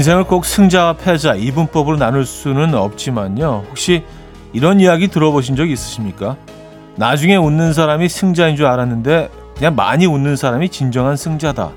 인생을 0.00 0.24
꼭 0.24 0.46
승자와 0.46 0.94
패자, 0.94 1.34
이분법으로 1.34 1.98
나눌 1.98 2.24
수는 2.24 2.72
없지만요. 2.72 3.66
혹시 3.68 4.02
이런 4.54 4.80
이야기 4.80 5.08
들어보신 5.08 5.56
적 5.56 5.68
있으십니까? 5.68 6.38
나중에 6.96 7.36
웃는 7.36 7.74
사람이 7.74 8.08
승자인 8.08 8.56
줄 8.56 8.64
알았는데 8.64 9.28
그냥 9.58 9.76
많이 9.76 10.06
웃는 10.06 10.36
사람이 10.36 10.70
진정한 10.70 11.16
승자다. 11.16 11.72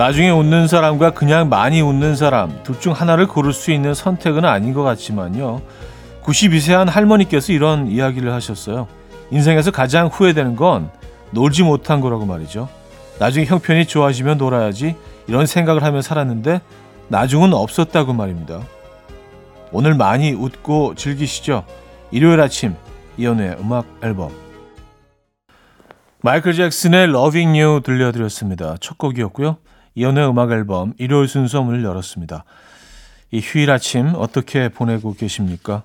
나중에 0.00 0.30
웃는 0.30 0.66
사람과 0.66 1.10
그냥 1.10 1.50
많이 1.50 1.82
웃는 1.82 2.16
사람 2.16 2.62
둘 2.62 2.80
중 2.80 2.94
하나를 2.94 3.26
고를 3.26 3.52
수 3.52 3.70
있는 3.70 3.92
선택은 3.92 4.46
아닌 4.46 4.72
것 4.72 4.82
같지만요. 4.82 5.60
92세 6.22 6.72
한 6.72 6.88
할머니께서 6.88 7.52
이런 7.52 7.86
이야기를 7.86 8.32
하셨어요. 8.32 8.88
인생에서 9.30 9.70
가장 9.70 10.06
후회되는 10.06 10.56
건 10.56 10.90
놀지 11.32 11.64
못한 11.64 12.00
거라고 12.00 12.24
말이죠. 12.24 12.70
나중에 13.18 13.44
형편이 13.44 13.84
좋아지면 13.84 14.38
놀아야지 14.38 14.96
이런 15.26 15.44
생각을 15.44 15.82
하며 15.82 16.00
살았는데 16.00 16.62
나중은 17.08 17.52
없었다고 17.52 18.14
말입니다. 18.14 18.62
오늘 19.70 19.94
많이 19.94 20.32
웃고 20.32 20.94
즐기시죠. 20.94 21.64
일요일 22.10 22.40
아침 22.40 22.74
이연우의 23.18 23.56
음악 23.60 23.84
앨범 24.02 24.30
마이클 26.22 26.54
잭슨의 26.54 27.10
Loving 27.10 27.60
You 27.60 27.82
들려드렸습니다. 27.82 28.76
첫 28.80 28.96
곡이었고요. 28.96 29.58
이연의 29.94 30.28
음악 30.28 30.52
앨범 30.52 30.92
일요일 30.98 31.28
순서 31.28 31.62
문을 31.62 31.84
열었습니다. 31.84 32.44
이 33.32 33.40
휴일 33.40 33.70
아침 33.70 34.12
어떻게 34.16 34.68
보내고 34.68 35.14
계십니까? 35.14 35.82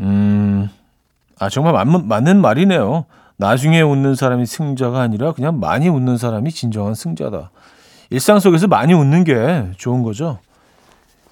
음, 0.00 0.68
아, 1.38 1.48
정말 1.48 1.72
맞는, 1.72 2.06
맞는 2.06 2.40
말이네요. 2.40 3.06
나중에 3.36 3.82
웃는 3.82 4.14
사람이 4.14 4.46
승자가 4.46 5.00
아니라 5.00 5.32
그냥 5.32 5.60
많이 5.60 5.88
웃는 5.88 6.16
사람이 6.16 6.50
진정한 6.52 6.94
승자다. 6.94 7.50
일상 8.10 8.38
속에서 8.38 8.66
많이 8.66 8.94
웃는 8.94 9.24
게 9.24 9.70
좋은 9.76 10.02
거죠. 10.02 10.38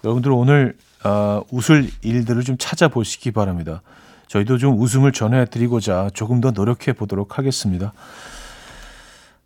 여러분들 0.02 0.33
오늘 0.33 0.77
어, 1.05 1.42
웃을 1.50 1.89
일들을 2.02 2.42
좀 2.42 2.56
찾아보시기 2.58 3.30
바랍니다. 3.30 3.83
저희도 4.28 4.58
좀 4.58 4.78
웃음을 4.80 5.12
전해드리고자 5.12 6.11
조금 6.14 6.41
더 6.41 6.50
노력해 6.50 6.92
보도록 6.92 7.39
하겠습니다. 7.39 7.92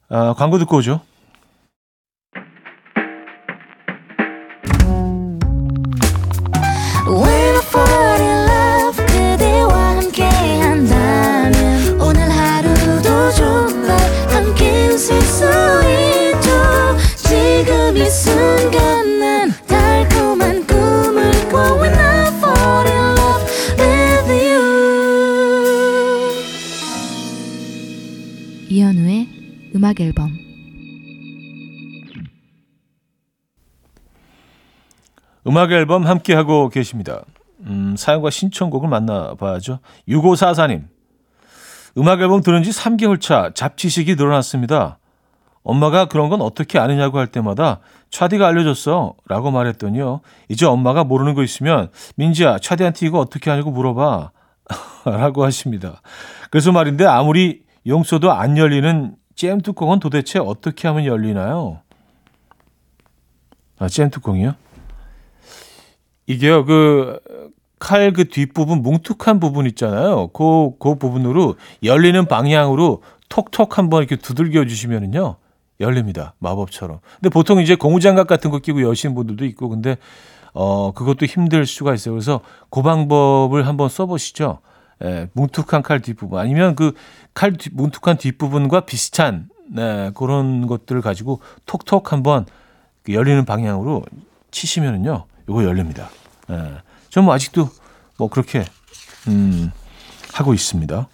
아, 0.08 0.34
광고 0.36 0.58
듣고 0.58 0.78
오죠. 0.78 1.00
음악 35.58 35.72
앨범 35.72 36.06
함께 36.06 36.34
하고 36.34 36.68
계십니다. 36.68 37.22
음, 37.66 37.96
사연과 37.98 38.30
신청곡을 38.30 38.88
만나봐야죠. 38.88 39.80
6544님. 40.08 40.84
음악 41.96 42.20
앨범 42.20 42.42
들은 42.42 42.62
지 42.62 42.70
3개월 42.70 43.20
차 43.20 43.50
잡지식이 43.52 44.14
늘어났습니다. 44.14 45.00
엄마가 45.64 46.04
그런 46.04 46.28
건 46.28 46.42
어떻게 46.42 46.78
아느냐고 46.78 47.18
할 47.18 47.26
때마다 47.26 47.80
차디가 48.10 48.46
알려줬어 48.46 49.14
라고 49.26 49.50
말했더니요. 49.50 50.20
이제 50.48 50.64
엄마가 50.64 51.02
모르는 51.02 51.34
거 51.34 51.42
있으면 51.42 51.90
민지야 52.14 52.60
차디한테 52.60 53.06
이거 53.06 53.18
어떻게 53.18 53.50
하냐고 53.50 53.72
물어봐 53.72 54.30
라고 55.06 55.42
하십니다. 55.42 56.02
그래서 56.50 56.70
말인데 56.70 57.04
아무리 57.04 57.64
용서도 57.84 58.30
안 58.30 58.56
열리는 58.56 59.16
잼 59.34 59.60
뚜껑은 59.60 59.98
도대체 59.98 60.38
어떻게 60.38 60.86
하면 60.86 61.04
열리나요? 61.04 61.80
아, 63.80 63.88
잼 63.88 64.08
뚜껑이요? 64.08 64.54
이게요, 66.28 66.64
그, 66.64 67.18
칼 67.80 68.12
그 68.12 68.28
뒷부분, 68.28 68.82
뭉툭한 68.82 69.40
부분 69.40 69.66
있잖아요. 69.66 70.28
그, 70.28 70.70
그 70.78 70.96
부분으로 70.96 71.56
열리는 71.82 72.26
방향으로 72.26 73.02
톡톡 73.28 73.78
한번 73.78 74.02
이렇게 74.02 74.16
두들겨 74.16 74.66
주시면은요, 74.66 75.36
열립니다. 75.80 76.34
마법처럼. 76.38 77.00
근데 77.16 77.28
보통 77.28 77.60
이제 77.60 77.74
고무장갑 77.74 78.26
같은 78.26 78.50
거 78.50 78.58
끼고 78.58 78.82
여시는 78.82 79.14
분들도 79.14 79.44
있고, 79.46 79.68
근데, 79.68 79.96
어, 80.54 80.92
그것도 80.92 81.26
힘들 81.26 81.66
수가 81.66 81.94
있어요. 81.94 82.14
그래서 82.14 82.40
그 82.70 82.82
방법을 82.82 83.66
한번 83.66 83.88
써보시죠. 83.88 84.60
예, 85.04 85.28
뭉툭한 85.34 85.82
칼 85.82 86.00
뒷부분 86.00 86.38
아니면 86.40 86.74
그 86.74 86.92
칼 87.34 87.52
뭉툭한 87.72 88.16
뒷부분과 88.18 88.80
비슷한 88.80 89.48
네, 89.70 90.10
그런 90.14 90.66
것들을 90.66 91.00
가지고 91.02 91.40
톡톡 91.66 92.12
한번 92.12 92.46
그 93.04 93.14
열리는 93.14 93.44
방향으로 93.44 94.04
치시면은요, 94.50 95.26
이거 95.48 95.64
열립니다. 95.64 96.10
예, 96.50 96.82
저뭐 97.10 97.32
아직도 97.32 97.70
뭐 98.18 98.28
그렇게 98.28 98.64
음, 99.28 99.70
하고 100.32 100.54
있습니다. 100.54 101.08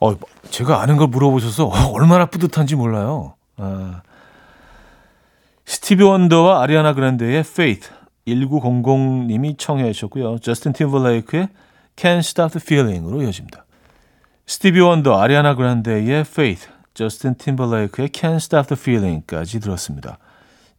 어, 0.00 0.14
제가 0.50 0.80
아는 0.80 0.96
걸 0.96 1.08
물어보셔서 1.08 1.66
얼마나 1.92 2.26
뿌듯한지 2.26 2.74
몰라요. 2.74 3.34
아, 3.56 4.02
스티비 5.64 6.02
원더와 6.02 6.62
아리아나 6.62 6.94
그란데의 6.94 7.40
Faith 7.40 7.90
1900님이 8.26 9.58
청해 9.58 9.92
주셨고요. 9.92 10.38
저스틴 10.38 10.72
팀벌레이크의 10.72 11.48
Can't 11.96 12.18
Stop 12.18 12.58
the 12.58 12.62
Feeling으로 12.64 13.22
이어집니다. 13.22 13.64
스티비 14.46 14.80
원더, 14.80 15.20
아리아나 15.20 15.54
그란데의 15.54 16.20
Faith, 16.20 16.68
저스틴 16.94 17.36
팀벌레이크의 17.36 18.08
Can't 18.08 18.36
Stop 18.36 18.74
the 18.74 18.80
Feeling까지 18.80 19.60
들었습니다. 19.60 20.18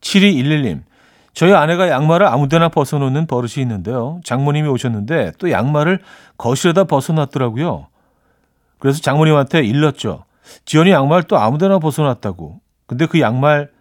7211님, 0.01 0.81
저희 1.33 1.53
아내가 1.53 1.89
양말을 1.89 2.27
아무데나 2.27 2.69
벗어놓는 2.69 3.25
버릇이 3.27 3.53
있는데요. 3.57 4.19
장모님이 4.23 4.67
오셨는데 4.67 5.33
또 5.37 5.49
양말을 5.51 5.99
거실에다 6.37 6.83
벗어놨더라고요. 6.85 7.87
그래서 8.79 9.01
장모님한테 9.01 9.63
일렀죠. 9.63 10.25
지연이 10.65 10.91
양말 10.91 11.23
또 11.23 11.37
아무데나 11.37 11.79
벗어놨다고. 11.79 12.59
근데 12.87 13.05
그 13.05 13.21
양말 13.21 13.71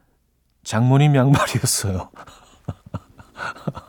장모님 0.63 1.17
양말이었어요. 1.17 2.11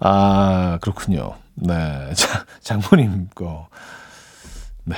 아, 0.00 0.78
그렇군요. 0.80 1.34
네. 1.54 2.12
자, 2.14 2.44
장모님 2.60 3.28
거. 3.34 3.68
네. 4.84 4.96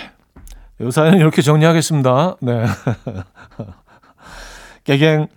요 0.81 0.91
사연은 0.91 1.19
이렇게 1.19 1.43
정리하겠습니다. 1.43 2.37
네. 2.41 2.67
개갱, 4.85 5.29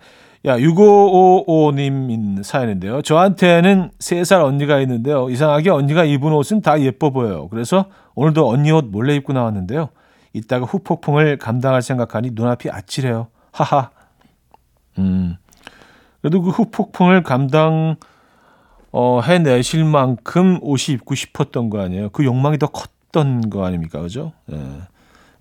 야, 0.46 0.58
6555님 0.58 2.42
사연인데요. 2.42 3.00
저한테는 3.00 3.92
3살 3.98 4.44
언니가 4.44 4.78
있는데요. 4.80 5.30
이상하게 5.30 5.70
언니가 5.70 6.04
입은 6.04 6.32
옷은 6.32 6.60
다 6.60 6.78
예뻐 6.82 7.08
보여요. 7.08 7.48
그래서 7.48 7.86
오늘도 8.14 8.46
언니 8.46 8.70
옷 8.70 8.84
몰래 8.84 9.14
입고 9.16 9.32
나왔는데요. 9.32 9.88
이따가 10.34 10.66
후폭풍을 10.66 11.38
감당할 11.38 11.80
생각하니 11.80 12.32
눈앞이 12.34 12.68
아찔해요. 12.70 13.28
하하. 13.52 13.90
음. 14.98 15.36
그래도 16.20 16.42
그 16.42 16.50
후폭풍을 16.50 17.22
감당, 17.22 17.96
어, 18.92 19.20
해내실 19.22 19.84
만큼 19.84 20.58
옷이 20.60 20.94
입고 20.94 21.14
싶었던 21.14 21.70
거 21.70 21.80
아니에요. 21.80 22.10
그 22.10 22.22
욕망이 22.24 22.58
더 22.58 22.66
컸던 22.66 23.48
거 23.48 23.64
아닙니까? 23.64 24.00
그죠? 24.00 24.32
예. 24.52 24.58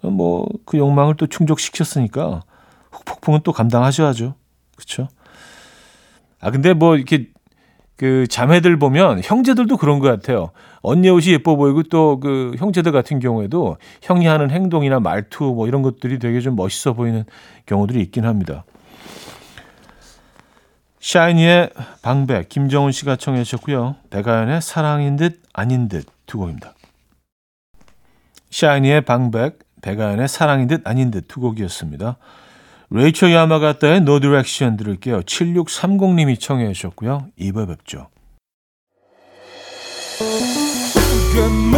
뭐, 0.08 0.48
그 0.66 0.78
욕망을 0.78 1.16
또 1.16 1.28
충족시켰으니까 1.28 2.44
폭풍은 3.06 3.42
또 3.44 3.52
감당하셔야죠. 3.52 4.36
그쵸? 4.76 5.08
아, 6.40 6.52
근데 6.52 6.74
뭐, 6.74 6.96
이렇게, 6.96 7.30
그 7.96 8.28
자매들 8.28 8.80
보면 8.80 9.22
형제들도 9.24 9.78
그런 9.78 10.00
것 10.00 10.08
같아요. 10.08 10.52
언니 10.82 11.10
옷이 11.10 11.32
예뻐 11.32 11.56
보이고 11.56 11.84
또 11.84 12.20
그 12.20 12.54
형제들 12.58 12.92
같은 12.92 13.20
경우에도 13.20 13.78
형이 14.02 14.26
하는 14.26 14.50
행동이나 14.50 15.00
말투 15.00 15.44
뭐 15.44 15.68
이런 15.68 15.82
것들이 15.84 16.20
되게 16.20 16.42
좀 16.42 16.56
멋있어 16.56 16.94
보이는 16.94 17.24
경우들이 17.66 18.02
있긴 18.02 18.26
합니다. 18.26 18.66
샤이니의 21.00 21.70
방백, 22.02 22.50
김정은 22.50 22.92
씨가 22.92 23.16
청해 23.18 23.44
주셨고요. 23.44 23.96
백아연의 24.10 24.62
사랑인 24.62 25.16
듯 25.16 25.42
아닌 25.54 25.88
듯 25.88 26.08
두 26.26 26.38
곡입니다. 26.40 26.74
샤이니의 28.50 29.02
방백, 29.02 29.60
백아연의 29.82 30.28
사랑인 30.28 30.68
듯 30.68 30.88
아닌 30.88 31.12
듯 31.12 31.28
두 31.28 31.40
곡이었습니다. 31.42 32.18
레이첼 32.96 33.32
야마가타의 33.32 33.98
No 33.98 34.20
Direction 34.20 34.78
들을게요. 34.78 35.22
7630님이 35.22 36.40
청해 36.40 36.72
주셨고요. 36.74 37.30
2부에 37.40 37.68
뵙죠. 37.68 38.10
금 41.34 41.72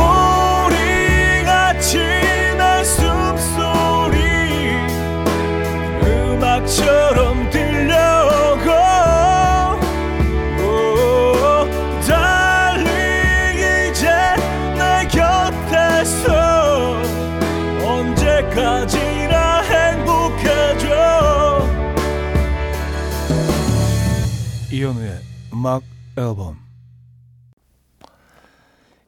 이현우의 24.86 25.20
음악 25.54 25.82
앨범 26.16 26.58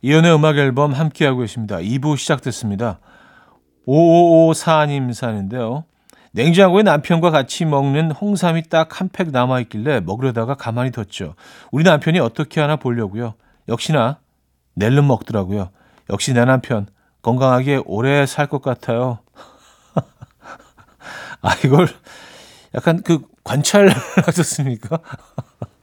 이연의 0.01 0.33
음악 0.33 0.57
앨범 0.57 0.91
함께하고 0.93 1.41
계십니다. 1.41 1.77
2부 1.77 2.17
시작됐습니다. 2.17 2.99
5554님 3.87 5.13
사는데요. 5.13 5.83
냉장고에 6.31 6.81
남편과 6.81 7.29
같이 7.29 7.65
먹는 7.65 8.11
홍삼이 8.11 8.63
딱 8.69 8.99
한 8.99 9.09
팩 9.13 9.29
남아있길래 9.29 9.99
먹으려다가 9.99 10.55
가만히 10.55 10.89
뒀죠. 10.91 11.35
우리 11.71 11.83
남편이 11.83 12.19
어떻게 12.19 12.59
하나 12.59 12.75
보려고요. 12.77 13.35
역시나 13.69 14.17
낼름 14.73 15.05
먹더라고요. 15.07 15.69
역시 16.09 16.33
내 16.33 16.43
남편 16.43 16.87
건강하게 17.21 17.81
오래 17.85 18.25
살 18.25 18.47
것 18.47 18.63
같아요. 18.63 19.19
아 21.41 21.55
이걸 21.63 21.87
약간 22.75 23.01
그 23.03 23.21
관찰하셨습니까? 23.43 24.99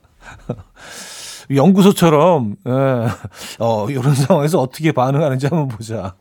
연구소처럼 1.50 2.56
예. 2.66 2.70
어, 3.58 3.90
이런 3.90 4.14
상황에서 4.14 4.60
어떻게 4.60 4.92
반응하는지 4.92 5.46
한번 5.46 5.68
보자. 5.68 6.14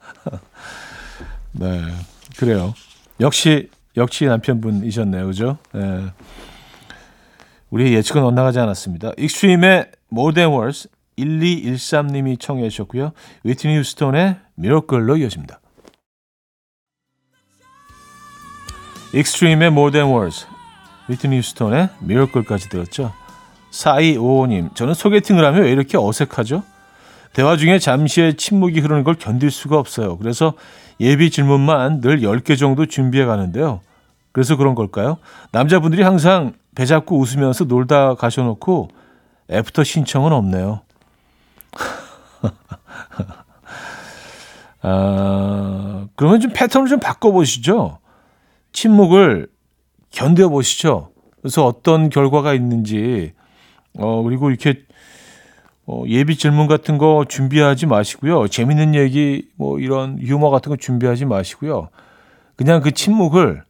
네, 1.54 1.82
그래요. 2.38 2.74
역시 3.20 3.70
역시 3.96 4.26
남편분이셨네요, 4.26 5.26
그죠? 5.28 5.58
예. 5.76 6.12
우리의 7.70 7.94
예측은 7.96 8.24
엇나가지 8.24 8.60
않았습니다. 8.60 9.14
익스트림의 9.18 9.92
Than 10.34 10.52
Words 10.52 10.90
1213님이 11.18 12.40
청해 12.40 12.70
주셨고요. 12.70 13.14
휘트니 13.44 13.78
휴스턴의 13.78 14.38
Miracle로 14.56 15.18
이어집니다. 15.18 15.60
익스트림의 19.14 19.72
Than 19.92 20.08
Words 20.08 20.53
휘트니 21.08 21.38
휴스턴의 21.38 21.90
Miracle까지 22.00 22.70
들었죠. 22.70 23.12
4255님, 23.72 24.76
저는 24.76 24.94
소개팅을 24.94 25.44
하면 25.46 25.64
왜 25.64 25.72
이렇게 25.72 25.98
어색하죠? 25.98 26.64
대화 27.34 27.58
중에 27.58 27.80
잠시의 27.80 28.36
침묵이 28.36 28.80
흐르는 28.80 29.04
걸 29.04 29.16
견딜 29.16 29.50
수가 29.50 29.78
없어요. 29.78 30.18
그래서 30.18 30.54
예비 31.00 31.32
질문만 31.32 32.02
늘 32.02 32.22
10개 32.22 32.58
정도 32.58 32.86
준비해 32.86 33.26
가는데요. 33.26 33.82
그래서 34.32 34.56
그런 34.56 34.76
걸까요? 34.76 35.18
남자분들이 35.52 36.04
항상 36.04 36.54
배 36.76 36.86
잡고 36.86 37.18
웃으면서 37.20 37.66
놀다 37.66 38.14
가셔놓고 38.16 38.90
애프터 39.50 39.84
신청은 39.84 40.32
없네요. 40.32 40.82
아, 44.82 46.08
그러면 46.16 46.40
좀 46.40 46.52
패턴을 46.54 46.88
좀 46.88 47.00
바꿔보시죠. 47.00 48.00
침묵을 48.74 49.48
견뎌보시죠. 50.14 51.12
그래서 51.42 51.66
어떤 51.66 52.10
결과가 52.10 52.54
있는지 52.54 53.34
어, 53.98 54.24
그리고 54.24 54.50
이렇게 54.50 54.84
어, 55.86 56.04
예비 56.08 56.38
질문 56.38 56.68
같은 56.68 56.98
거 56.98 57.26
준비하지 57.28 57.88
마시고요. 57.88 58.48
재밌는 58.48 58.96
얘기, 58.96 59.50
뭐 59.58 59.80
이런 59.80 60.18
유머 60.22 60.50
같은 60.50 60.70
거 60.70 60.78
준비하지 60.78 61.26
마시고요. 61.26 61.90
그냥 62.56 62.82
그 62.82 62.92
침묵을 62.92 63.64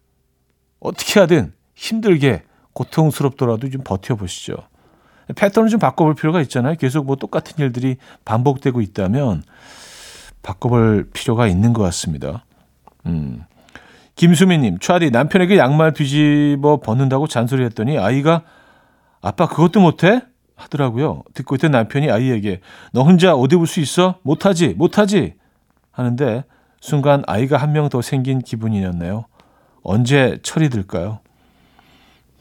어떻게 0.79 1.19
하든 1.19 1.53
힘들게 1.73 2.43
고통스럽더라도 2.73 3.69
좀 3.69 3.81
버텨보시죠. 3.83 4.55
패턴을 5.35 5.69
좀 5.69 5.79
바꿔볼 5.79 6.15
필요가 6.15 6.41
있잖아요. 6.41 6.75
계속 6.75 7.05
뭐 7.05 7.15
똑같은 7.15 7.57
일들이 7.57 7.97
반복되고 8.25 8.81
있다면 8.81 9.43
바꿔볼 10.43 11.09
필요가 11.13 11.47
있는 11.47 11.73
것 11.73 11.81
같습니다. 11.83 12.45
음. 13.05 13.43
김수민님, 14.15 14.79
차디 14.79 15.09
남편에게 15.11 15.57
양말 15.57 15.93
뒤집어 15.93 16.79
벗는다고 16.79 17.27
잔소리했더니 17.27 17.97
아이가 17.97 18.43
아빠 19.21 19.47
그것도 19.47 19.79
못해? 19.79 20.21
하더라고요. 20.55 21.23
듣고 21.33 21.55
있던 21.55 21.71
남편이 21.71 22.11
아이에게 22.11 22.61
너 22.91 23.01
혼자 23.03 23.33
옷 23.33 23.51
입을 23.51 23.65
수 23.67 23.79
있어? 23.79 24.19
못하지, 24.21 24.69
못하지 24.75 25.33
하는데 25.91 26.43
순간 26.79 27.23
아이가 27.27 27.57
한 27.57 27.71
명 27.71 27.89
더 27.89 28.01
생긴 28.01 28.39
기분이었네요. 28.39 29.25
언제 29.83 30.37
철이 30.43 30.69
들까요? 30.69 31.19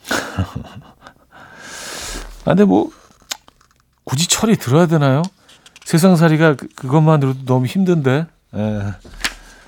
아, 2.44 2.44
근데 2.44 2.64
뭐 2.64 2.90
굳이 4.04 4.28
철이 4.28 4.56
들어야 4.56 4.86
되나요? 4.86 5.22
세상살이가 5.84 6.54
그, 6.56 6.68
그것만으로도 6.68 7.44
너무 7.44 7.66
힘든데. 7.66 8.26
에. 8.54 8.80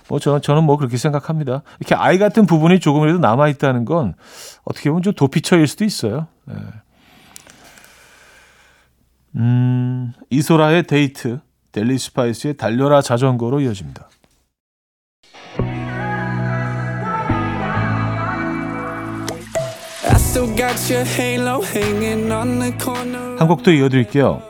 예. 0.05 0.09
뭐 0.09 0.19
저는 0.19 0.43
저는 0.43 0.65
뭐 0.65 0.77
그렇게 0.77 0.97
생각합니다. 0.97 1.63
이렇게 1.81 1.95
아이 1.95 2.19
같은 2.19 2.47
부분이 2.47 2.81
조금이라도 2.81 3.19
남아 3.19 3.49
있다는 3.49 3.85
건 3.85 4.15
어떻게 4.65 4.91
보면 4.91 5.03
좀 5.03 5.13
도피처일 5.15 5.67
수도 5.67 5.85
있어요. 5.85 6.27
에. 6.51 6.55
예. 6.55 6.85
음, 9.37 10.13
이소라의 10.31 10.85
데이트, 10.85 11.41
델리 11.73 11.99
스파이스의 11.99 12.57
달려라 12.57 13.03
자전거로 13.03 13.61
이어집니다. 13.61 14.09
한 23.39 23.49
곡도 23.49 23.73
이어드릴게요. 23.73 24.43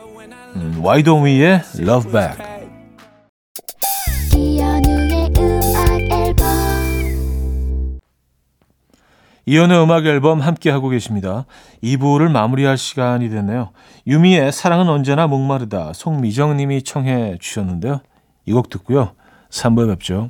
음, 0.55 0.79
와이동위의 0.83 1.61
Love 1.79 2.11
Back. 2.11 2.54
이연의 9.47 9.81
음악 9.83 10.05
앨범 10.05 10.39
함께 10.41 10.69
하고 10.71 10.89
계십니다. 10.89 11.45
2부를 11.83 12.31
마무리할 12.31 12.77
시간이 12.77 13.29
됐네요. 13.29 13.71
유미의 14.07 14.51
사랑은 14.51 14.89
언제나 14.89 15.27
목마르다 15.27 15.93
송미정 15.93 16.57
님이 16.57 16.81
청해 16.83 17.37
주셨는데요. 17.39 18.01
이 18.47 18.51
곡 18.53 18.69
듣고요. 18.69 19.11
3부에 19.49 19.87
뵙죠. 19.89 20.29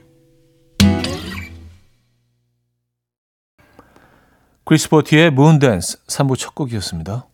크리스 4.63 5.02
보티의 5.02 5.31
Moondance 5.31 6.05
3부 6.05 6.37
첫 6.37 6.53
곡이었습니다. 6.53 7.25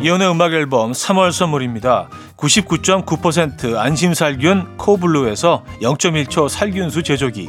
이현우의 0.00 0.30
음악 0.30 0.52
앨범 0.52 0.92
3월 0.92 1.32
선물입니다. 1.32 2.08
99.9% 2.36 3.76
안심살균 3.76 4.76
코블루에서 4.76 5.64
0.1초 5.80 6.48
살균수 6.48 7.02
제조기 7.02 7.48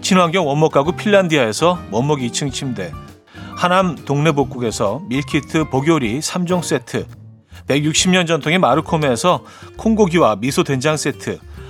친환경 0.00 0.46
원목 0.46 0.72
가구 0.72 0.92
핀란디아에서 0.92 1.78
원목 1.90 2.18
2층 2.18 2.52
침대 2.52 2.92
하남 3.56 3.94
동네복국에서 4.04 5.02
밀키트 5.08 5.70
복요리 5.70 6.18
3종 6.18 6.62
세트 6.62 7.06
160년 7.68 8.26
전통의 8.26 8.58
마루코메에서 8.58 9.44
콩고기와 9.76 10.36
미소 10.36 10.64
된장 10.64 10.96
세트 10.96 11.38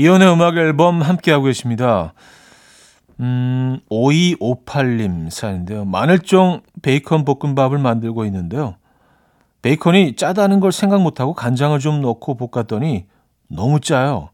이연의 0.00 0.32
음악 0.32 0.56
앨범 0.56 1.02
함께하고 1.02 1.44
계십니다. 1.44 2.14
음, 3.20 3.80
5258님 3.90 5.28
사연인데요. 5.28 5.84
마늘종 5.84 6.62
베이컨 6.80 7.26
볶음밥을 7.26 7.76
만들고 7.76 8.24
있는데요. 8.24 8.76
베이컨이 9.60 10.16
짜다는 10.16 10.60
걸 10.60 10.72
생각 10.72 11.02
못하고 11.02 11.34
간장을 11.34 11.78
좀 11.80 12.00
넣고 12.00 12.38
볶았더니 12.38 13.08
너무 13.48 13.78
짜요. 13.80 14.30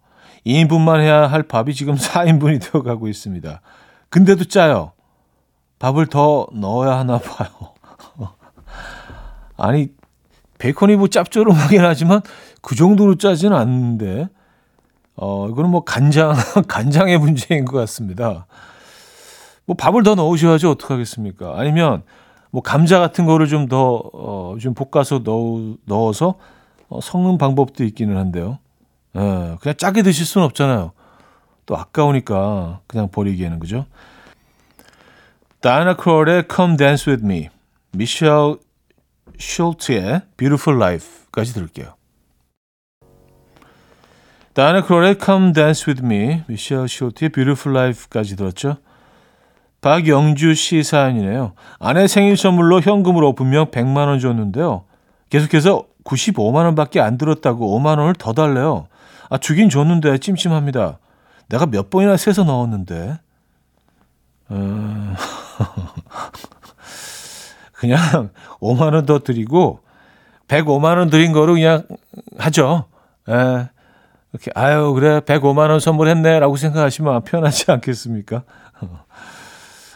2인분만 0.46 1.00
해야 1.00 1.26
할 1.26 1.42
밥이 1.42 1.74
지금 1.74 1.96
4인분이 1.98 2.70
되어가고 2.70 3.08
있습니다. 3.08 3.60
근데도 4.08 4.44
짜요. 4.44 4.92
밥을 5.80 6.06
더 6.06 6.46
넣어야 6.52 6.96
하나 6.96 7.18
봐요. 7.18 7.48
아니, 9.58 9.88
베이컨이 10.58 10.94
뭐 10.94 11.08
짭조름하긴 11.08 11.84
하지만 11.84 12.20
그 12.62 12.76
정도로 12.76 13.16
짜지는 13.16 13.56
않는데, 13.56 14.28
어, 15.16 15.48
이거는 15.48 15.70
뭐 15.70 15.84
간장, 15.84 16.34
간장의 16.68 17.18
문제인 17.18 17.64
것 17.64 17.78
같습니다. 17.78 18.46
뭐 19.64 19.74
밥을 19.76 20.02
더 20.02 20.14
넣으셔야죠. 20.14 20.70
어떡하겠습니까? 20.70 21.58
아니면 21.58 22.02
뭐 22.50 22.62
감자 22.62 22.98
같은 23.00 23.26
거를 23.26 23.48
좀 23.48 23.66
더, 23.66 24.02
어, 24.12 24.56
좀 24.60 24.74
볶아서 24.74 25.20
넣어, 25.24 25.74
넣어서 25.84 26.36
어, 26.88 27.00
섞는 27.00 27.38
방법도 27.38 27.84
있기는 27.84 28.16
한데요. 28.16 28.58
예, 29.16 29.56
그냥 29.60 29.76
짜게 29.76 30.02
드실 30.02 30.24
수는 30.24 30.46
없잖아요. 30.46 30.92
또 31.64 31.76
아까우니까 31.76 32.80
그냥 32.86 33.08
버리기에는, 33.10 33.58
그죠? 33.58 33.86
다이나 35.60 35.96
크롤의 35.96 36.44
Come 36.54 36.76
Dance 36.76 37.10
With 37.10 37.26
Me, 37.26 37.48
미셸 37.92 38.58
슐트의 39.38 40.22
Beautiful 40.36 40.80
Life까지 40.80 41.54
들을게요. 41.54 41.95
다이나 44.56 44.80
크롤의 44.80 45.18
Come 45.22 45.52
Dance 45.52 45.84
With 45.86 46.02
Me, 46.02 46.42
미셸 46.46 46.88
슐트의 46.88 47.28
Beautiful 47.28 47.76
Life까지 47.76 48.36
들었죠. 48.36 48.78
박영주 49.82 50.54
씨 50.54 50.82
사연이네요. 50.82 51.52
아내 51.78 52.06
생일 52.06 52.38
선물로 52.38 52.80
현금으로 52.80 53.34
분명 53.34 53.66
100만 53.66 54.06
원 54.06 54.18
줬는데요. 54.18 54.84
계속해서 55.28 55.84
95만 56.04 56.64
원밖에 56.64 57.00
안 57.00 57.18
들었다고 57.18 57.78
5만 57.78 57.98
원을 57.98 58.14
더 58.14 58.32
달래요. 58.32 58.86
아 59.28 59.36
주긴 59.36 59.68
줬는데 59.68 60.16
찜찜합니다. 60.16 61.00
내가 61.50 61.66
몇 61.66 61.90
번이나 61.90 62.16
세서 62.16 62.44
넣었는데. 62.44 63.18
어... 64.48 65.14
그냥 67.74 68.30
5만 68.60 68.94
원 68.94 69.04
더 69.04 69.18
드리고 69.18 69.80
105만 70.48 70.96
원 70.96 71.10
드린 71.10 71.32
거로 71.32 71.52
그냥 71.52 71.82
하죠. 72.38 72.86
예. 73.28 73.75
이렇게 74.36 74.50
아유 74.54 74.92
그래 74.92 75.20
105만 75.20 75.70
원 75.70 75.80
선물했네라고 75.80 76.56
생각하시면 76.56 77.22
편하지 77.22 77.70
않겠습니까? 77.72 78.42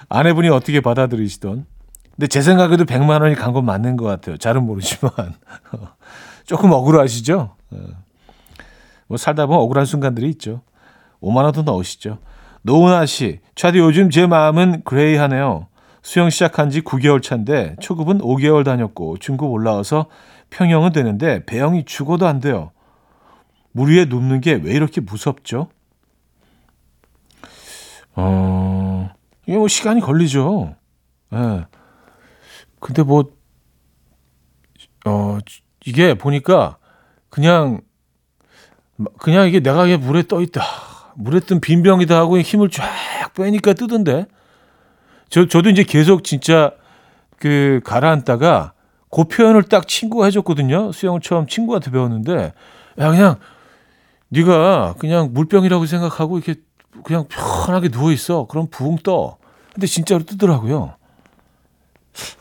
아내분이 0.09 0.49
어떻게 0.49 0.81
받아들이시던. 0.81 1.67
근데 2.17 2.27
제 2.27 2.41
생각에도 2.43 2.85
100만 2.85 3.23
원이 3.23 3.35
간 3.35 3.53
건 3.53 3.65
맞는 3.65 3.97
것 3.97 4.05
같아요. 4.05 4.37
잘은 4.37 4.65
모르지만 4.65 5.11
조금 6.45 6.73
억울하시죠. 6.73 7.55
예. 7.75 7.79
뭐 9.07 9.17
살다 9.17 9.47
보면 9.47 9.61
억울한 9.63 9.85
순간들이 9.85 10.29
있죠. 10.31 10.63
5만 11.23 11.45
원도 11.45 11.63
넣으시죠. 11.63 12.19
노은아 12.63 13.07
씨, 13.07 13.41
차디 13.55 13.79
요즘 13.79 14.11
제 14.11 14.27
마음은 14.27 14.83
그레이하네요. 14.85 15.67
수영 16.03 16.31
시작한 16.31 16.71
지 16.71 16.81
9개월 16.81 17.23
차인데 17.23 17.77
초급은 17.81 18.19
5개월 18.19 18.65
다녔고 18.65 19.19
중급 19.19 19.51
올라와서 19.51 20.07
평형은 20.51 20.93
되는데 20.93 21.45
배영이 21.45 21.85
죽어도 21.85 22.27
안 22.27 22.41
돼요. 22.41 22.71
물 23.73 23.91
위에 23.93 24.05
눕는 24.07 24.41
게 24.41 24.55
왜 24.55 24.73
이렇게 24.73 25.01
무섭죠? 25.01 25.69
어, 28.15 29.11
이게 29.47 29.57
뭐 29.57 29.69
시간이 29.69 30.01
걸리죠. 30.01 30.75
예. 31.33 31.37
네. 31.37 31.65
근데 32.81 33.03
뭐, 33.03 33.25
어, 35.07 35.39
이게 35.85 36.15
보니까 36.15 36.79
그냥, 37.29 37.81
그냥 39.19 39.47
이게 39.47 39.61
내가 39.61 39.87
이게 39.87 39.97
물에 39.97 40.25
떠 40.25 40.41
있다. 40.41 40.63
물에 41.17 41.41
뜬 41.41 41.61
빈병이다 41.61 42.17
하고 42.17 42.39
힘을 42.39 42.71
쫙 42.71 42.85
빼니까 43.35 43.75
뜨던데. 43.75 44.27
저, 45.29 45.47
저도 45.47 45.71
이제 45.71 45.85
계속 45.85 46.25
진짜 46.25 46.73
그 47.39 47.81
가라앉다가 47.85 48.73
그 49.11 49.25
표현을 49.25 49.63
딱 49.65 49.87
친구가 49.87 50.27
해줬거든요. 50.27 50.93
수영을 50.93 51.21
처음 51.21 51.47
친구한테 51.47 51.91
배웠는데, 51.91 52.53
야, 52.99 53.11
그냥 53.11 53.37
네가 54.31 54.95
그냥 54.99 55.31
물병이라고 55.33 55.87
생각하고 55.87 56.39
이렇게 56.39 56.61
그냥 57.05 57.27
편하게 57.29 57.89
누워 57.89 58.13
있어. 58.13 58.47
그럼 58.47 58.69
부흥 58.71 58.99
떠. 59.03 59.37
근데 59.75 59.87
진짜로 59.87 60.25
뜨더라고요. 60.25 60.95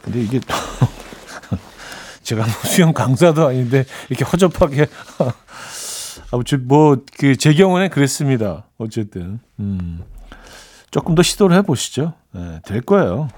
근데 0.02 0.22
이게 0.22 0.40
제가 2.24 2.44
뭐 2.44 2.52
수영 2.66 2.94
강사도 2.94 3.48
아닌데 3.48 3.86
이렇게 4.10 4.24
허접하게 4.26 4.88
아무튼 6.32 6.68
뭐그 6.68 7.38
제 7.38 7.54
경우는 7.54 7.90
그랬습니다. 7.90 8.66
어쨌든 8.78 9.40
음. 9.60 10.04
조금 10.92 11.16
더 11.16 11.22
시도를 11.24 11.56
해보시죠. 11.58 12.14
네, 12.32 12.60
될 12.66 12.82
거예요. 12.82 13.30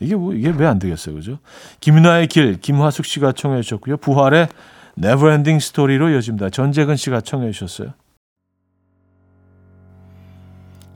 이게 0.00 0.14
뭐 0.16 0.34
이게 0.34 0.50
왜 0.50 0.66
안 0.66 0.78
되겠어요, 0.78 1.14
그죠? 1.14 1.38
김윤아의 1.80 2.26
길 2.28 2.60
김화숙 2.60 3.04
씨가 3.06 3.32
청해 3.32 3.62
주셨고요. 3.62 3.98
부활의 3.98 4.48
Never 4.96 5.24
Ending 5.24 5.58
Story로 5.58 6.10
이어집니다. 6.10 6.50
전재근 6.50 6.96
씨가 6.96 7.20
청해 7.20 7.50
주셨어요. 7.50 7.94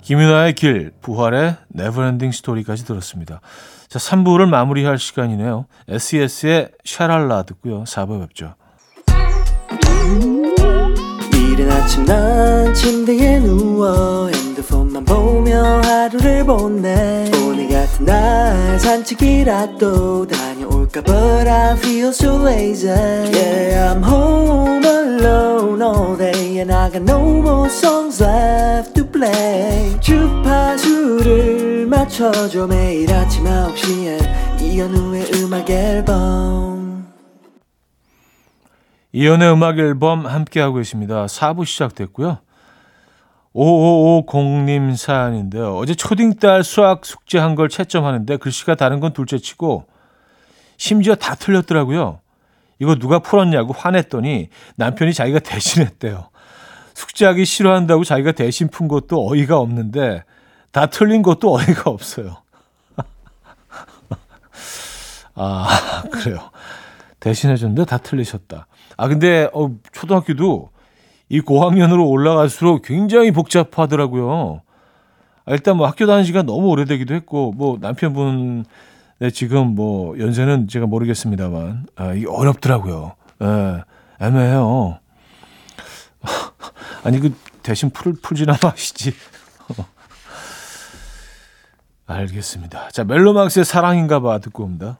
김윤아의 0.02 0.54
길, 0.54 0.92
부활의 1.02 1.56
Never 1.68 1.97
Ending 1.97 2.32
Story까지 2.32 2.86
들었습니다. 2.86 3.40
자, 3.88 3.98
3부를 3.98 4.48
마무리할 4.48 4.98
시간이네요. 4.98 5.66
SES의 5.88 6.70
샤랄라 6.84 7.42
듣고요. 7.42 7.84
4부 7.84 8.20
뵙죠. 8.20 8.54
이른 11.34 11.70
아침 11.70 12.04
난 12.04 12.72
침대에 12.72 13.40
누워 13.40 14.28
핸드폰만 14.28 15.04
보며 15.04 15.80
하루를 15.82 16.44
보내 16.44 17.30
오늘 17.44 17.68
같은 17.68 18.04
날 18.04 18.78
산책이라도 18.78 20.26
다녀 20.26 20.47
올 20.78 20.88
해볼까 20.88 21.02
But 21.02 21.48
I 21.48 21.76
feel 21.76 22.08
so 22.08 22.36
lazy 22.42 22.88
Yeah 22.88 23.92
I'm 23.92 24.02
home 24.02 24.84
alone 24.84 25.82
all 25.82 26.16
day 26.16 26.60
And 26.60 26.72
I 26.72 26.90
got 26.90 27.02
no 27.02 27.20
more 27.40 27.68
songs 27.68 28.22
left 28.22 28.94
to 28.94 29.04
play 29.04 29.98
주파수를 30.00 31.86
맞춰줘 31.86 32.66
매일 32.66 33.12
아침 33.12 33.44
9시에 33.44 34.62
이현우의 34.62 35.30
음악 35.42 35.68
앨범 35.68 37.08
이연의 39.12 39.52
음악 39.52 39.78
앨범 39.78 40.26
함께하고 40.26 40.76
계십니다. 40.76 41.24
4부 41.26 41.64
시작됐고요. 41.64 42.38
5550님 43.54 44.94
사연인데요. 44.96 45.76
어제 45.78 45.94
초딩딸 45.94 46.62
수학 46.62 47.06
숙제한 47.06 47.54
걸 47.54 47.70
채점하는데 47.70 48.36
글씨가 48.36 48.74
다른 48.74 49.00
건 49.00 49.14
둘째 49.14 49.38
치고 49.38 49.86
심지어 50.78 51.14
다 51.14 51.34
틀렸더라고요. 51.34 52.20
이거 52.78 52.94
누가 52.94 53.18
풀었냐고 53.18 53.74
화냈더니 53.74 54.48
남편이 54.76 55.12
자기가 55.12 55.40
대신했대요. 55.40 56.30
숙제하기 56.94 57.44
싫어한다고 57.44 58.04
자기가 58.04 58.32
대신 58.32 58.68
푼 58.68 58.88
것도 58.88 59.28
어이가 59.28 59.58
없는데 59.58 60.24
다 60.72 60.86
틀린 60.86 61.22
것도 61.22 61.52
어이가 61.58 61.90
없어요. 61.90 62.38
아, 65.34 66.04
그래요. 66.10 66.50
대신해줬는데 67.20 67.84
다 67.84 67.98
틀리셨다. 67.98 68.66
아, 68.96 69.08
근데, 69.08 69.48
어, 69.52 69.70
초등학교도 69.92 70.70
이 71.28 71.40
고학년으로 71.40 72.08
올라갈수록 72.08 72.82
굉장히 72.82 73.32
복잡하더라고요. 73.32 74.62
아, 75.44 75.52
일단 75.52 75.76
뭐 75.76 75.86
학교 75.86 76.06
다닌 76.06 76.24
시간 76.24 76.46
너무 76.46 76.68
오래되기도 76.68 77.14
했고, 77.14 77.52
뭐 77.52 77.76
남편분, 77.80 78.64
네, 79.20 79.30
지금 79.30 79.74
뭐 79.74 80.16
연세는 80.18 80.68
제가 80.68 80.86
모르겠습니다만, 80.86 81.86
아, 81.96 82.12
이게 82.12 82.26
어렵더라고요. 82.28 83.14
예, 83.42 83.82
애매해요. 84.24 85.00
아니, 87.02 87.18
그 87.18 87.34
대신 87.62 87.90
풀, 87.90 88.14
풀지나 88.14 88.56
마시지. 88.62 89.12
알겠습니다. 92.06 92.90
자, 92.90 93.02
멜로망스의 93.04 93.64
사랑인가 93.64 94.20
봐 94.20 94.38
듣고 94.38 94.62
옵니다. 94.64 94.98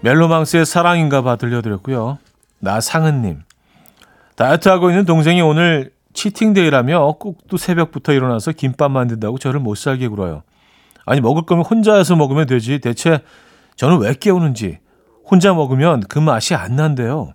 멜로망스의 0.00 0.66
사랑인가 0.66 1.22
봐 1.22 1.36
들려드렸고요. 1.36 2.18
나상은님. 2.60 3.42
다이어트하고 4.36 4.90
있는 4.90 5.04
동생이 5.04 5.40
오늘 5.42 5.92
치팅데이라며 6.12 7.16
꼭또 7.18 7.56
새벽부터 7.56 8.12
일어나서 8.12 8.52
김밥 8.52 8.90
만든다고 8.90 9.38
저를 9.38 9.60
못 9.60 9.74
살게 9.76 10.08
굴어요. 10.08 10.42
아니 11.06 11.20
먹을 11.20 11.42
거면 11.42 11.64
혼자서 11.64 12.16
먹으면 12.16 12.46
되지. 12.46 12.78
대체 12.80 13.20
저는 13.76 13.98
왜 13.98 14.14
깨우는지. 14.14 14.78
혼자 15.24 15.54
먹으면 15.54 16.00
그 16.08 16.18
맛이 16.18 16.54
안 16.54 16.76
난대요. 16.76 17.32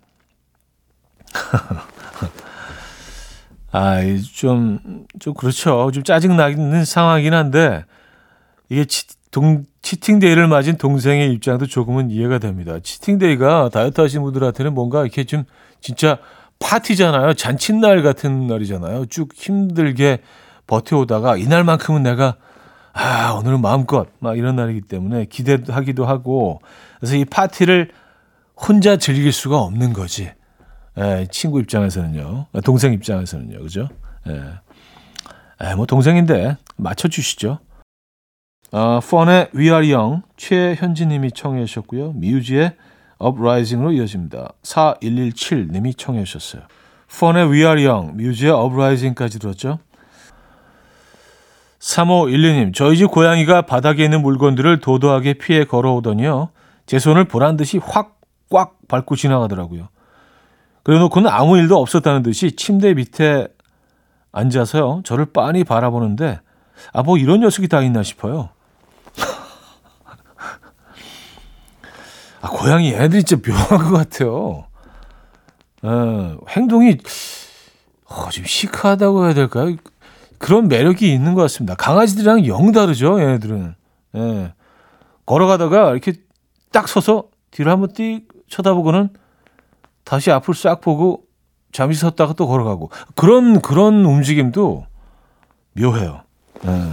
아, 3.71 3.99
좀, 4.33 5.05
좀 5.19 5.33
그렇죠. 5.33 5.91
좀 5.93 6.03
짜증나는 6.03 6.85
상황이긴 6.85 7.33
한데, 7.33 7.85
이게 8.69 8.85
치, 8.85 9.05
동, 9.31 9.65
치팅데이를 9.81 10.47
맞은 10.47 10.77
동생의 10.77 11.31
입장도 11.33 11.67
조금은 11.67 12.09
이해가 12.09 12.39
됩니다. 12.39 12.79
치팅데이가 12.81 13.69
다이어트 13.71 14.01
하시는 14.01 14.23
분들한테는 14.23 14.73
뭔가 14.73 15.01
이렇게 15.01 15.23
좀 15.23 15.43
진짜 15.81 16.17
파티잖아요. 16.59 17.33
잔칫날 17.35 18.01
같은 18.01 18.47
날이잖아요. 18.47 19.05
쭉 19.05 19.29
힘들게 19.35 20.19
버텨오다가 20.67 21.37
이날만큼은 21.37 22.03
내가 22.03 22.35
아, 22.93 23.33
오늘은 23.33 23.61
마음껏 23.61 24.07
막 24.19 24.37
이런 24.37 24.55
날이기 24.55 24.81
때문에 24.81 25.25
기대하기도 25.25 26.05
하고 26.05 26.61
그래서 26.99 27.15
이 27.15 27.25
파티를 27.25 27.91
혼자 28.55 28.97
즐길 28.97 29.31
수가 29.31 29.59
없는 29.59 29.93
거지. 29.93 30.31
예, 30.97 31.27
친구 31.31 31.59
입장에서는요. 31.61 32.47
동생 32.65 32.93
입장에서는요. 32.93 33.59
그죠? 33.59 33.87
예. 34.27 34.41
예, 35.63 35.75
뭐 35.75 35.85
동생인데 35.85 36.57
맞춰 36.75 37.07
주시죠. 37.07 37.59
어, 38.71 38.99
펀의 38.99 39.49
We 39.55 39.69
Are 39.69 39.93
Young 39.93 40.23
최현진 40.37 41.09
님이 41.09 41.31
청해 41.31 41.65
주셨고요. 41.65 42.13
미우지의 42.13 42.75
Uprising으로 43.21 43.93
이어집니다. 43.93 44.53
4117 44.63 45.69
님이 45.71 45.93
청해 45.93 46.23
주셨어요. 46.23 46.63
펀의 47.19 47.49
We 47.49 47.59
Are 47.63 47.85
Young, 47.85 48.15
뮤지의 48.15 48.53
Uprising까지 48.53 49.39
들었죠. 49.39 49.79
3512님, 51.79 52.73
저희 52.73 52.97
집 52.97 53.11
고양이가 53.11 53.63
바닥에 53.63 54.03
있는 54.03 54.21
물건들을 54.21 54.81
도도하게 54.81 55.35
피해 55.35 55.63
걸어오더니요. 55.63 56.49
제 56.85 56.99
손을 56.99 57.25
보란 57.25 57.57
듯이 57.57 57.77
확 57.77 58.19
꽉 58.49 58.79
밟고 58.87 59.15
지나가더라고요. 59.15 59.89
그래 60.83 60.97
놓고는 60.99 61.29
아무 61.29 61.57
일도 61.57 61.79
없었다는 61.79 62.23
듯이 62.23 62.55
침대 62.55 62.93
밑에 62.95 63.47
앉아서요. 64.31 65.01
저를 65.05 65.25
빤히 65.25 65.63
바라보는데, 65.63 66.39
아, 66.93 67.03
뭐 67.03 67.17
이런 67.17 67.41
녀석이 67.41 67.67
다 67.67 67.81
있나 67.81 68.03
싶어요. 68.03 68.49
아, 72.41 72.49
고양이 72.49 72.93
애들이 72.93 73.23
진짜 73.23 73.51
묘한 73.51 73.91
것 73.91 73.97
같아요. 73.97 74.65
어, 75.83 76.37
행동이, 76.49 76.97
어, 78.05 78.29
좀 78.29 78.45
시크하다고 78.45 79.25
해야 79.25 79.33
될까요? 79.33 79.75
그런 80.39 80.67
매력이 80.67 81.13
있는 81.13 81.35
것 81.35 81.41
같습니다. 81.43 81.75
강아지들이랑 81.75 82.47
영 82.47 82.71
다르죠, 82.71 83.19
얘네들은. 83.21 83.75
예. 84.15 84.53
걸어가다가 85.25 85.91
이렇게 85.91 86.13
딱 86.71 86.87
서서 86.87 87.25
뒤로 87.51 87.71
한번 87.71 87.89
띡 87.89 88.23
쳐다보고는 88.47 89.09
다시 90.03 90.31
앞을 90.31 90.55
싹 90.55 90.81
보고 90.81 91.23
잠시 91.71 91.99
섰다가 91.99 92.33
또 92.33 92.47
걸어가고. 92.47 92.89
그런, 93.15 93.61
그런 93.61 94.05
움직임도 94.05 94.87
묘해요. 95.73 96.23
예. 96.65 96.91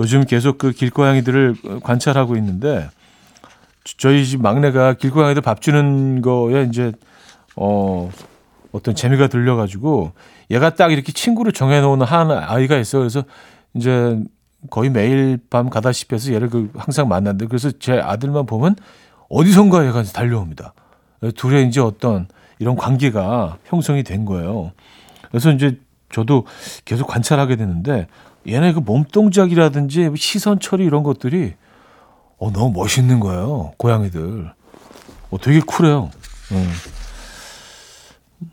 요즘 0.00 0.24
계속 0.24 0.58
그 0.58 0.72
길고양이들을 0.72 1.80
관찰하고 1.82 2.36
있는데, 2.36 2.88
저희 3.98 4.26
집 4.26 4.40
막내가 4.40 4.94
길고양이들 4.94 5.42
밥 5.42 5.60
주는 5.60 6.22
거에 6.22 6.64
이제 6.64 6.92
어 7.56 8.10
어떤 8.72 8.94
재미가 8.94 9.28
들려가지고 9.28 10.12
얘가 10.50 10.74
딱 10.74 10.92
이렇게 10.92 11.12
친구를 11.12 11.52
정해놓은 11.52 12.02
한 12.02 12.30
아이가 12.30 12.76
있어요. 12.76 13.02
그래서 13.02 13.24
이제 13.74 14.18
거의 14.68 14.90
매일 14.90 15.38
밤 15.48 15.70
가다시피 15.70 16.14
해서 16.14 16.32
얘를 16.32 16.48
그 16.50 16.70
항상 16.76 17.08
만났는데 17.08 17.46
그래서 17.46 17.70
제 17.78 17.98
아들만 17.98 18.46
보면 18.46 18.76
어디선가 19.28 19.86
얘가 19.86 20.02
달려옵니다. 20.02 20.74
둘의 21.36 21.68
이제 21.68 21.80
어떤 21.80 22.28
이런 22.58 22.76
관계가 22.76 23.58
형성이 23.64 24.02
된 24.02 24.24
거예요. 24.24 24.72
그래서 25.28 25.50
이제 25.50 25.78
저도 26.12 26.44
계속 26.84 27.06
관찰하게 27.06 27.56
되는데 27.56 28.06
얘네 28.48 28.72
그 28.72 28.80
몸동작이라든지 28.80 30.10
시선 30.16 30.60
처리 30.60 30.84
이런 30.84 31.02
것들이 31.02 31.54
어, 32.38 32.50
너무 32.50 32.72
멋있는 32.72 33.20
거예요. 33.20 33.72
고양이들. 33.76 34.52
어, 35.30 35.38
되게 35.38 35.60
쿨해요. 35.60 36.10
음. 36.52 36.70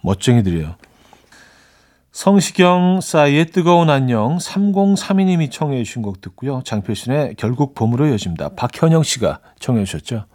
멋쟁이들이에요. 0.04 0.76
성시경 2.12 3.00
싸이의 3.00 3.48
뜨거운 3.52 3.92
안녕 3.92 4.38
3032님이 4.38 5.52
청해 5.52 5.84
주신 5.84 6.02
곡 6.02 6.20
듣고요. 6.20 6.62
장필순의 6.66 7.36
결국 7.38 7.76
봄으로 7.76 8.08
이어집니다. 8.08 8.56
박현영 8.56 9.04
씨가 9.04 9.40
청해 9.60 9.84
주셨죠. 9.86 10.26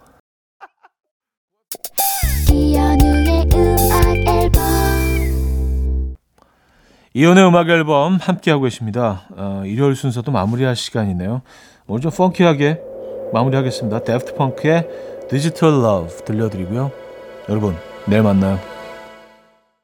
이현우의 7.15 7.47
음악 7.47 7.69
앨범 7.69 8.15
함께하고 8.15 8.63
계십니다. 8.63 9.27
어, 9.35 9.63
일요일 9.65 9.95
순서도 9.95 10.31
마무리할 10.31 10.75
시간이네요. 10.75 11.41
오늘 11.87 12.01
좀 12.01 12.11
funky하게 12.11 12.79
마무리하겠습니다. 13.33 14.03
다프트 14.03 14.35
펑크의 14.35 14.87
Digital 15.29 15.83
Love 15.83 16.23
들려드리고요. 16.25 16.91
여러분 17.49 17.75
내일 18.07 18.23
만나요. 18.23 18.72